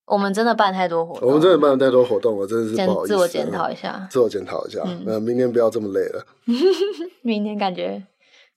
[0.07, 3.15] 我们真的办太多活动，我们真的办了太多活动，了真的是不好意思。
[3.15, 4.83] 自我检讨一下，自我检讨一下。
[5.07, 6.27] 嗯，明年不要这么累了。
[7.23, 8.03] 明年感觉。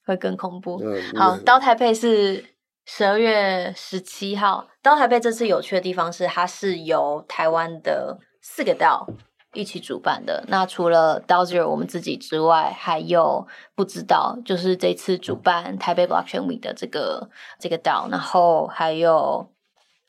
[0.10, 0.82] 会更恐怖。
[0.84, 2.44] 嗯、好，DAO 台北是
[2.86, 4.68] 十二月十七号。
[4.82, 9.06] DAO 台北这次有趣的地方是，它是由台湾的四个 DAO
[9.54, 10.44] 一起主办的。
[10.48, 19.48] 那除了 DAO Zero 我们自己之外，还有不知道，就是这次主办台北 Blockchain Week 的这个这个 DAO，然后还有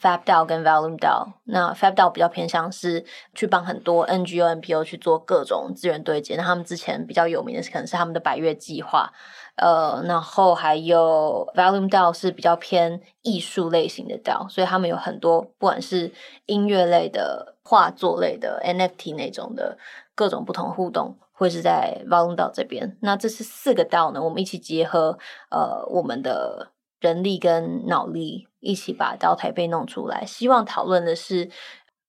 [0.01, 1.33] Fab DAO 跟 Volume DAO。
[1.45, 6.37] 那 Fab DAO 比较偏向是去帮很多 NGO、NPO 去做各种资源对接。
[6.37, 9.13] 那他们之前比较有名的是，可能是他们的百月计划。
[9.57, 16.13] 呃，然后还有 Volume DAO 是比较偏艺术类型的 DAO，所以他们有很多不管是
[16.47, 19.77] 音乐类的、画作类的、NFT 那种的
[20.15, 22.97] 各种不同互动，会是在 Volume DAO 这边。
[23.03, 25.19] 那这是四个 DAO 呢，我们一起结合
[25.51, 31.51] 呃我们的人力跟脑力，一起把 DAO 台北弄出来，希望讨论的是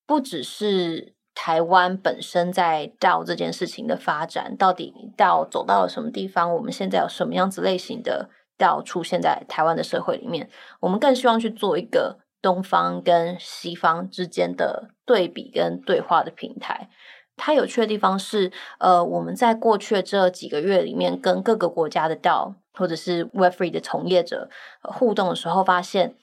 [0.06, 1.16] 不只是。
[1.34, 6.54] 台湾本身在 DAO 这件事情的发展，到底 DAO 走到了什么地方？
[6.54, 10.50] 我们现在有什么样子类型的道出现在台湾的社会里面？
[10.82, 16.90] 我们更希望去做一个东方跟西方之间的对比跟对话的平台。
[17.38, 24.48] 它有趣的地方是，呃，我们在过去的这几个月里面，跟各个国家的道或者是 web free 的从业者
[24.84, 26.14] 互动的时候，发现，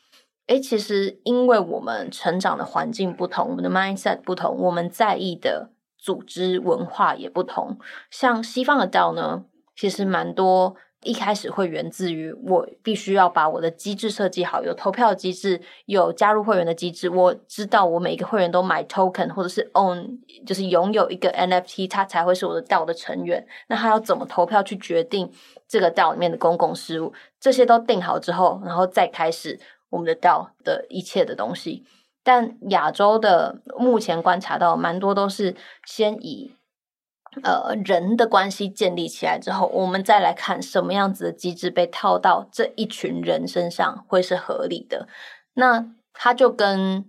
[0.49, 7.79] 诶，其实因为我们成长的环境不同，我们的 mindset 不同，我们在意的组织文化也不同。
[8.11, 9.45] 像西方的 DAO 呢，
[9.77, 10.77] 其实蛮多。
[11.05, 17.09] 一开始会源自于我必须要把我的机制设计好，有投票机制，有加入会员的机制。
[17.09, 23.47] 我知道我每一个会员都买 token 或者是 own，就是拥有一个 NFT，他才会是我的 DAO 的成员。
[23.69, 25.31] 那他要怎么投票去决定
[25.69, 27.13] 这个 DAO 里面的公共事务？
[27.39, 29.57] 这些都定好之后，然后再开始
[29.91, 31.85] 我们的道的一切的东西。
[32.23, 35.55] 但亚洲的目前观察到蛮多都是
[35.87, 36.55] 先以。
[37.43, 45.07] 呃，人的关系建立起来之后，我们再来看什么样子的机制被套到这一群人身上会是合理的。
[45.53, 47.05] 那他就跟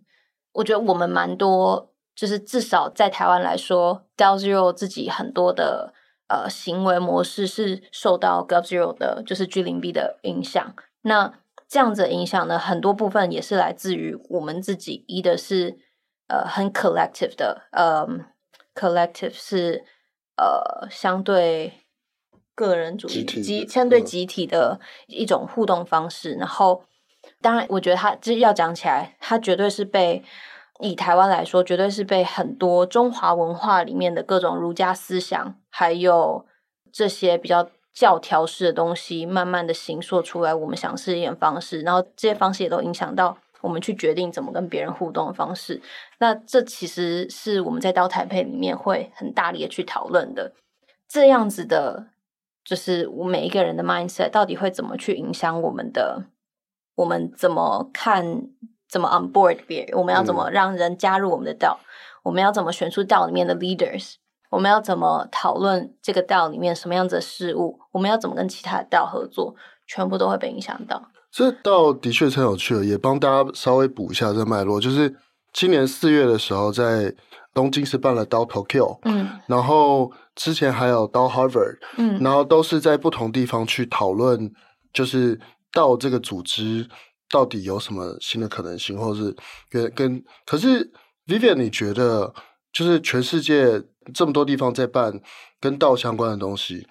[0.51, 5.93] 我觉得我们蛮多，就是至少在台湾来说，DAO Zero 自己很多的
[6.27, 10.75] 呃行为模式是受到 Gov Zero 的，就是 G 零 B 的影响。
[11.03, 11.33] 那
[11.69, 15.77] 这样子的影响呢，很多部分也是来自于我们自己，一的是
[16.27, 18.05] 呃很 collective 的，呃
[18.75, 19.86] collective 是。
[20.41, 21.86] 呃，相对
[22.55, 26.36] 个人主义集相对集体的一种互动方式。
[26.36, 26.86] 然后，
[27.41, 30.23] 当然，我觉得他这要讲起来，他绝对是被
[30.79, 36.45] 以台湾来说，绝对是被很多中华文化里面的各种儒家思想，还有
[36.89, 40.55] 这些比较教条式的东西，慢慢的形塑出来。
[40.55, 43.38] 我们想试验方式，然后这些方式也都影响到。
[43.59, 45.81] 我们去决定怎么跟别人互动的方式，
[46.19, 50.53] 那这其实是我们在 DAO 台配里面会很大力的去讨论的。
[51.09, 52.07] 这样子的，
[52.63, 56.23] 就是我每一个人的 mindset 到底会怎么去影响我们的，
[56.95, 58.43] 我们怎么看，
[58.88, 61.75] 怎么 on board 别人，我们要怎么让人加入我们的 DAO，
[62.23, 64.15] 我们要怎么选出 DAO 里面的 leaders，
[64.49, 69.55] 我们要怎么讨论这个 DAO 里面什么样子的事物，我们要怎么跟其他的 DAO 合作，
[69.88, 71.09] 全部都会被影响到。
[71.31, 74.81] 这道的确很有趣了，也帮大家稍微补一下这个脉络。
[74.81, 75.15] 就是
[75.53, 77.13] 今年四月的时候，在
[77.53, 84.51] 东京是办了 DAO Tokyo，嗯，然后之前还有 DAO Harvard，嗯，然后都是在不同地方去讨论，
[84.91, 85.39] 就是
[85.71, 86.89] DAO 这个组织
[87.29, 89.35] 到底有什么新的可能性，或者是
[89.69, 90.23] 跟跟。
[90.47, 90.91] 可是
[91.27, 92.33] Vivian，你觉得
[92.73, 95.19] 就是全世界这么多地方在办
[95.59, 96.87] 跟道相关的东西，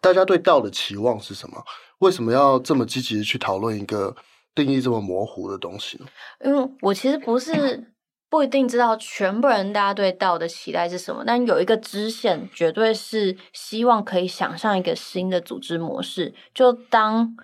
[0.00, 1.64] 大家对道的期望是什么？
[1.98, 4.16] 为什么要这么积极的去讨论一个
[4.54, 6.06] 定义这么模糊的东西呢？
[6.44, 7.92] 因为我其实不是
[8.28, 16.34] 不一定知道全部人大家对道的期待是什么，但有一个支线绝对是希望可以想象一个新的组织模式。
[16.54, 17.36] 就当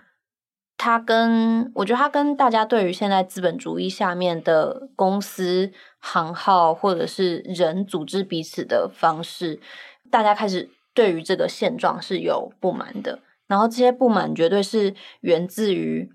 [0.78, 9.60] 他跟我觉得他跟大家对于现在资本主义下面的公司行号或者是人组织彼此的方式，
[10.08, 13.18] 大家开始对于这个现状是有不满的。
[13.48, 16.10] 然后这些不满绝对是源自于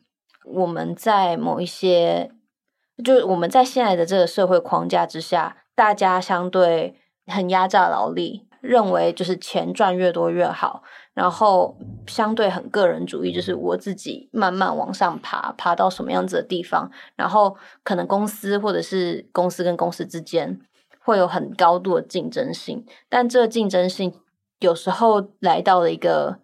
[0.46, 2.32] 我们在某一些，
[3.04, 6.96] 就是我们在现在的这个社会框架之下，大家相对
[7.26, 10.82] 很压榨劳力，认为就是钱赚越多越好，
[11.14, 20.60] 然后相对很个人主义，就是我自己慢慢往上爬，爬到什么样子的地方，然后可能公司或者是公司跟公司之间
[21.00, 24.14] 会有很高度的竞争性，但这个竞争性
[24.60, 26.40] 有时候来到了一个。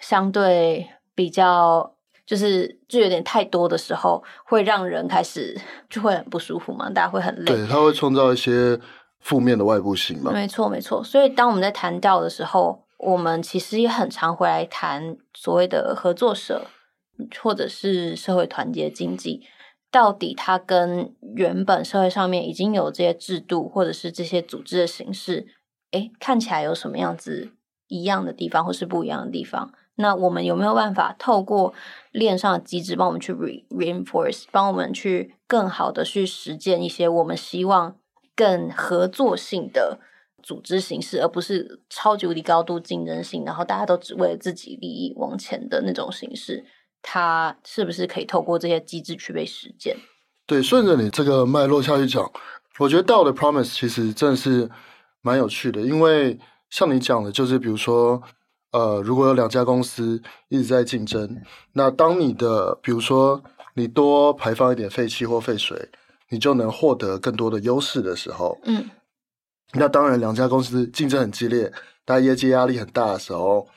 [0.00, 1.94] 相对比较
[2.26, 5.56] 就是就有点太多的时候，会让人开始
[5.88, 7.44] 就会很不舒服嘛，大家会很累。
[7.44, 8.80] 对，它会创造一些
[9.22, 10.30] 负面的外部性嘛。
[10.32, 11.02] 没错，没错。
[11.02, 16.66] 所以当我们在谈到的时候，我们其实也很常回来谈所谓的合作社，
[17.40, 19.42] 或者是社会团结经济，
[19.90, 25.46] 到底它跟原本社会上面已经有这些制度，或者是这些组织的形式，
[25.92, 27.52] 诶，看起来有什么样子
[27.88, 29.72] 一样的地方，或是不一样的地方？
[29.96, 31.74] 那我们有没有办法透过
[32.12, 37.96] 链上的机制，帮我们去 re reinforce，帮我们去更好的去实践一些我们希望
[38.34, 39.98] 更合作性的
[40.42, 46.64] 组织形式，而不是超级无敌高度竞争性，然后大家都只为了自己利益往前的那种形式？
[47.02, 49.96] 它是不是可以透过这些机制去被实践？
[50.46, 52.30] 对，顺着你这个脉络下去讲，
[52.78, 54.70] 我觉得道的 promise 其实真的是
[55.20, 56.38] 蛮有趣的，因为
[56.70, 58.22] 像你讲的，就是比如说。
[58.72, 61.42] 呃，如果有两家公司一直在竞争，
[61.74, 63.42] 那当你的比如说
[63.74, 65.90] 你多排放一点废气或废水，
[66.32, 68.88] 你就能获得更多的优势的时候，嗯，
[69.74, 71.70] 那当然两家公司竞争很激烈，
[72.06, 73.68] 大家业绩压力很大的时候，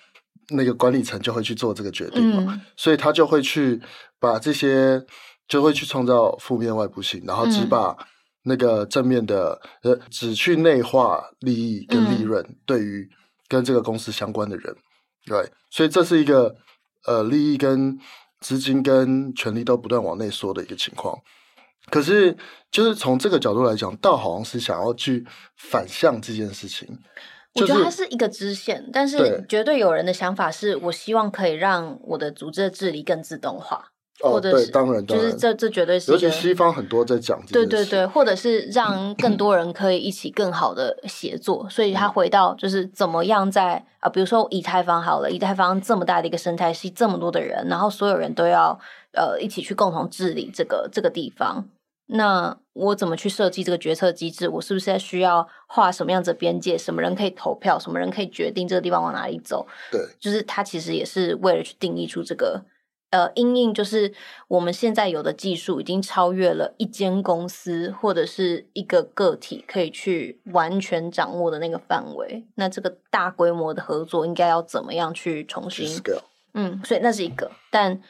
[0.51, 3.81] 那个管理层就会去做这个决定嘛，嗯，所以他就会去
[4.21, 5.05] 把这些
[5.49, 7.93] 就会去创造负面外部性，然后只把
[8.43, 13.09] 那个正面的呃，只去内化利益跟利润，对于
[13.49, 14.79] 跟这个公司相关的人，嗯、
[15.27, 16.55] 对，所以这是一个
[17.05, 17.99] 呃利益跟
[18.39, 21.19] 资金跟权力都不断往内缩的一个情况。
[21.91, 22.35] 可是，
[22.71, 25.25] 就是从这个角度来讲，倒好像是想要去
[25.55, 26.97] 反向这件事情。
[27.53, 33.91] 我觉得它是一个支线，但是绝对有人的想法是我希望可以让我的组织的治理更自动化。
[34.21, 48.79] 或者是，当然，就是这这绝对是，尤其西方很多在讲，对对对，或者是让更多人可以一起更好的协作，所以他回到就是怎么样在啊，比如说以太坊好了，以太坊这么大的一个生态系，这么多的人，然后所有人都要
[49.11, 51.67] 呃一起去共同治理这个这个地方，
[52.07, 54.47] 那我怎么去设计这个决策机制？
[54.47, 56.77] 我是不是需要画什么样子的边界？
[56.77, 57.79] 什么人可以投票？
[57.79, 59.65] 什么人可以决定这个地方往哪里走？
[59.91, 62.65] 对，就是他其实也是为了去定义出这个。
[63.11, 64.11] 呃，因应就是
[64.49, 72.45] 我们现在有的技术已经超越了一间公司或者是一个个体可以去完全掌握的那个范围。
[72.55, 75.87] 那这个大规模的合作应该要怎么样去重新？
[76.55, 77.51] 嗯，所以那是一个。
[77.71, 78.01] 但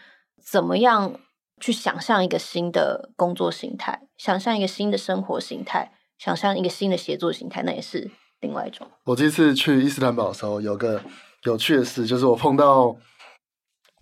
[0.41, 1.19] 怎么样
[1.61, 8.87] 去想象一个新的工作形态，想象一个新的生活形态，想象一个新的协作形态，那也是另外一种。
[9.05, 11.01] 我这次去伊斯坦堡的时候，有个
[11.43, 12.95] 有趣的事，就是我碰到。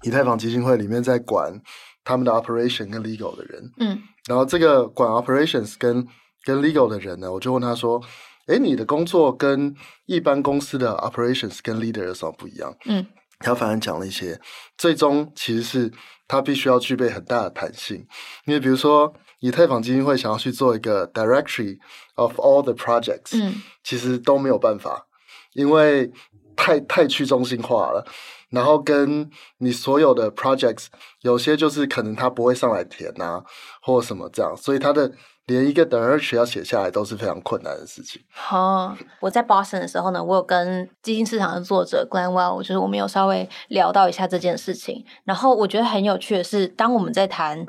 [0.05, 1.61] 以太坊基金会里面在管
[2.03, 3.97] 他们的 operation 跟 legal 的人，嗯，
[4.27, 6.05] 然后这个管 operations 跟
[6.43, 8.03] 跟 legal 的人呢，我就问他说
[8.47, 9.73] ：“哎，你的工作跟
[10.05, 13.07] 一般公司的 operations 跟 leader 有什么不一样？”嗯，
[13.43, 14.39] 他反而讲了一些，
[14.77, 15.91] 最终其实是
[16.27, 18.07] 他必须要具备很大的弹性，
[18.45, 21.77] 因为比如说以太坊基金会想要去做一个 directory
[22.15, 25.07] of all the projects，嗯，其实都没有办法，
[25.53, 26.11] 因为
[26.55, 28.05] 太太去中心化了。
[28.49, 30.85] 然后跟你所有的 projects，
[31.21, 33.43] 有些就是可能他不会上来填啊，
[33.81, 35.11] 或者什么这样，所以他的
[35.45, 38.21] 连一个 directory 要写下来都是非常困难的事情。
[38.51, 45.05] 哦，我在 Boston 的时候呢，我有跟基金市场的作者 Glenwell，就是我们有稍微聊到一下这件事情。
[45.25, 47.65] 然后我觉得很有趣的是，当我们在谈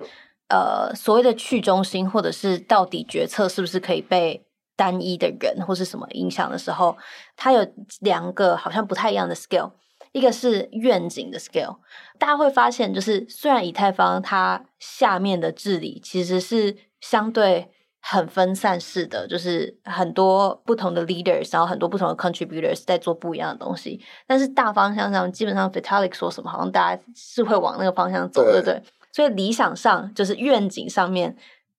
[0.49, 4.47] 呃所谓的去中心，或者是到底决策是不是可以被
[4.77, 6.97] 单一的人或是什么影响的时候，
[7.37, 7.67] 它有
[8.01, 9.73] 两个好像不太一样的 scale。
[10.13, 11.79] 一个是愿景的 scale，
[12.21, 16.77] 大家会发现，就是虽然以太坊它下面的治理其实是
[17.11, 17.69] 相对
[18.01, 28.83] 很分散式的，就是很多不同的 leaders，然后很多不同的 contributors 在做不一样的东西，但是大方向上，基本上 Vitalik 说什么，好像大家是会往那个方向走，对不对？
[29.13, 31.37] 所以理想上就是愿景上面，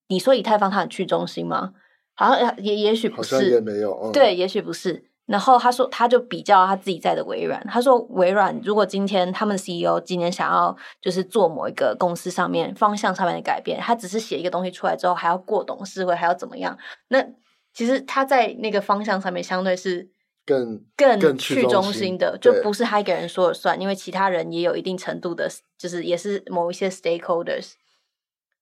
[0.09, 1.73] 你说以太坊它很去中心吗？
[2.13, 5.05] 好像也也许不是，也没有，嗯、对，也许不是。
[5.27, 7.59] 然后他说，他就比较他自己在的微软。
[7.67, 16.77] 他说，微软如果今天他们 CEO 今年想要就是做某一个公司上面方向上面的改变，他只是写一个东西出来之后，还要过董事会，还要怎么样？
[17.07, 17.25] 那
[17.73, 20.07] 其实他在那个方向上面相对是
[20.45, 27.71] 更更去中心的，就不是他一个人说了算，因为其他人也有一定程度的，就是也是某一些 stakeholders，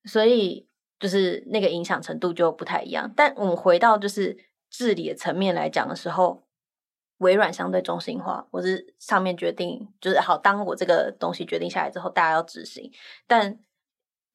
[0.06, 0.66] 所以
[0.98, 3.12] 就是那个影响程度就不太一样。
[3.14, 4.38] 但我们回到就是
[4.70, 6.43] 治理的层面来讲的时候。
[7.24, 10.38] 微软相对中心化，我是上面决定就是好。
[10.38, 12.92] 当我这个东西决定下来之后，大家要执行，
[13.26, 13.58] 但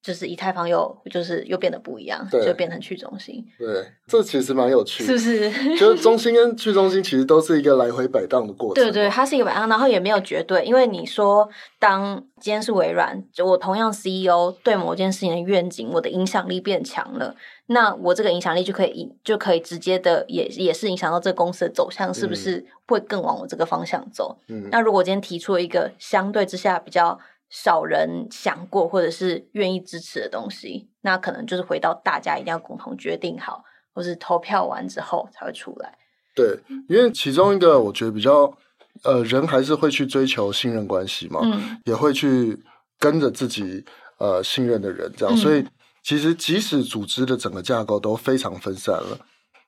[0.01, 3.45] 就是以太坊又就是又变得不一样，就变成去中心。
[3.57, 5.77] 对，这其实蛮有趣，是不是？
[5.77, 8.83] 就是中心跟去中心其实都是一个来回摆荡的过程。
[8.83, 11.47] 对对，它是一个摆荡，然后也没有绝对，因为你说
[11.77, 17.35] 当今天是微软，就我同样 CEO 对某件事情的愿景，我的影响力变强了。
[17.71, 24.39] 那我这个影响力就可以就可以直接的也也是影响到这个公司的走向，是不是会更往我这个方向走？
[24.47, 27.19] 嗯，那如果今天提出了一个相对之下比较
[27.49, 35.97] 少人想过或者是愿意支持的东西，那可能就是回到大家一定要共同决定好，或是投票完之后才会出来。
[36.35, 38.51] 对，因为其中一个我觉得比较
[39.03, 42.63] 呃，人还是会去追求信任关系嘛，嗯，也会去
[42.97, 43.83] 跟着自己
[44.19, 45.65] 呃信任的人这样，嗯，所以。
[46.01, 49.19] 其实，即使组织的整个架构都非常分散了，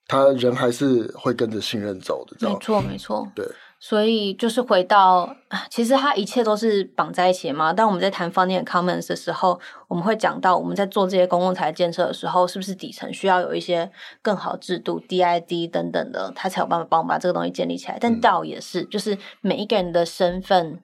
[0.07, 2.49] 他人还是会跟着信任走的。
[2.49, 3.29] 没错，没错。
[3.35, 3.45] 对，
[3.83, 5.35] 所以就是回到，
[5.71, 7.73] 其实它一切都是绑在一起嘛。
[7.73, 17.97] 当我们在谈 Funding Commons 的时候，我们会讲到我们在做这些公共财建设的时候，是不是底层需要有一些更好制度、DID 等等的，它才有办法帮我们把这个东西建立起来。
[17.99, 20.79] 但 DAO 也是，就是每一个人的身份，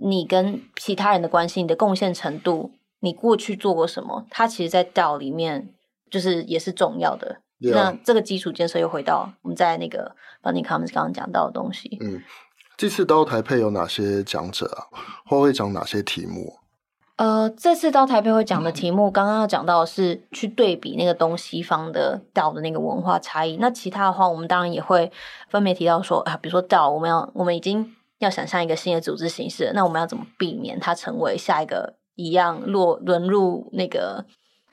[0.00, 2.70] 你跟其他人的关系，你的贡献程度。
[3.00, 4.26] 你过去做过什么？
[4.30, 5.74] 它其实，在 DAO 里面
[6.08, 7.38] 就是也是重要的。
[7.60, 11.98] 那这个基础建设又回到我们在那个 Funding Commons 刚刚讲到的东西。
[12.00, 12.22] 嗯，
[12.76, 14.88] 这次 DAO 台配有哪些讲者啊？
[15.26, 16.54] 或会讲哪些题目？
[17.16, 23.58] 呃，这次到台北会讲的题目，刚刚要讲到的是去对比那个东西方的 DAO 的那个文化差异。
[23.58, 25.12] 那其他的话，我们当然也会
[25.50, 34.24] 分别提到说啊，比如说 DAO，我们要我们已经要想象一个新的组织形式，那我们要怎么避免它成为下一个一样落沦入那个。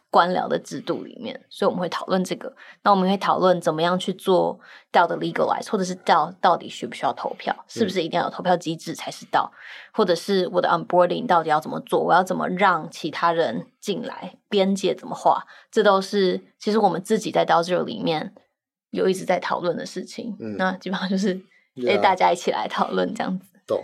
[0.09, 2.55] 官僚的制度里面，所以我们会讨论这个。
[2.81, 4.57] 那我们会讨论怎么样去做
[4.91, 7.53] DAO 的 legalize，或者是 DAO 到底需不需要投票？
[7.67, 9.49] 是不是一定要有投票机制才是 DAO？
[9.91, 11.99] 或者是我的 onboarding 到底要怎么做？
[11.99, 14.37] 我要怎么让其他人进来？
[14.49, 15.45] 边界怎么画？
[15.69, 18.33] 这都是其实我们自己在 DAO Zero 里面
[18.91, 20.37] 有一直在讨论的事情。
[20.39, 21.39] 嗯，那基本上就是
[21.85, 23.45] 诶大家一起来讨论这样子。
[23.67, 23.83] 懂。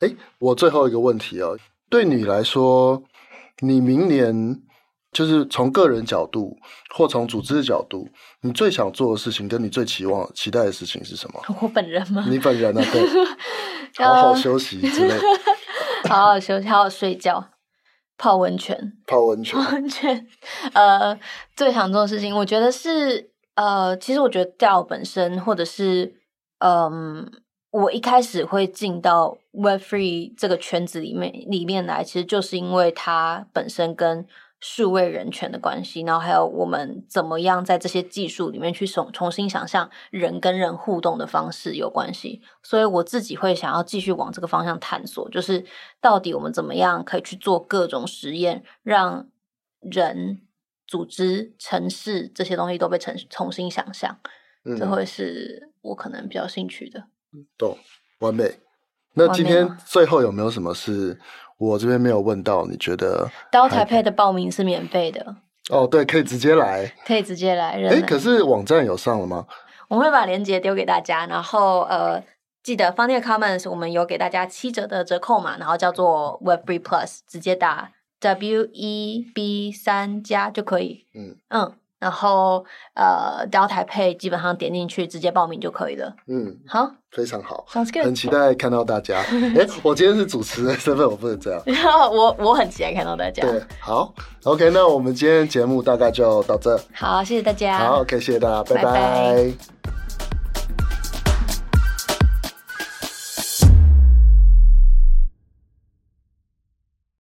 [0.00, 1.58] 诶，我最后一个问题哦，
[1.88, 3.02] 对你来说，
[3.60, 4.60] 你明年？
[5.14, 6.54] 就是从个人角度，
[6.94, 8.06] 或从组织的角度，
[8.42, 11.40] 你最想做的事情，跟你最期望、期待的事情是什么？
[11.62, 12.26] 我本人吗？
[12.28, 13.02] 你本人啊，对，
[14.04, 15.14] 好好休息之类，
[16.10, 17.50] 好好休息，好好睡觉，
[18.18, 20.26] 泡温泉，泡温泉， 泡温泉。
[20.72, 21.18] 呃，
[21.56, 26.16] 最想做的事情，我觉得是呃，其实我觉得 DAO 本身，或者是
[26.58, 27.30] 嗯、呃，
[27.70, 34.26] 我一开始会进到 Web Free 这个圈子里面里面来，其实就是因为它本身跟
[34.66, 45.66] 数位人权的关系，然后还有我们怎么样在这些技术里面去重重新想象人跟人互动的方式有关系，所以我自己会想要继续往这个方向探索，就是
[46.00, 49.28] 到底我们怎么样可以去做各种实验，让
[49.82, 50.40] 人、
[50.86, 54.18] 组织、城市这些东西都被重重新想象，
[54.64, 57.04] 嗯，这会是我可能比较兴趣的。
[57.58, 57.76] 懂，
[58.20, 58.60] 完美。
[59.16, 61.20] 那今天最后有没有什么是？
[61.64, 65.36] 我这边没有问到，你觉得 DAO 台配的报名是免费的
[65.70, 65.86] 哦？
[65.86, 67.82] 对，可以直接来，可以直接来。
[67.88, 69.46] 哎，可是网站有上了吗？
[69.88, 72.22] 我们会把链接丢给大家，然后呃，
[72.62, 81.06] 记得 Funding Commons 我们有给大家七折的折扣嘛，然后叫做 Web3 Plus，直接打 W E B 三加就可以。
[81.14, 81.72] 嗯嗯。
[82.04, 86.14] 然后，呃，DAO 台配基本上点进去直接报名就可以了。
[86.28, 89.20] 嗯，好，非常好很期待看到大家。
[89.56, 91.62] 哎，我今天是主持人身份，我不能这样。
[92.12, 93.42] 我我很期待看到大家。
[93.42, 96.78] 对，好，OK，那我们今天节目大概就到这。
[96.92, 97.78] 好，谢谢大家。
[97.78, 98.92] 好，OK，谢谢大家，拜拜。
[98.92, 100.03] 拜拜。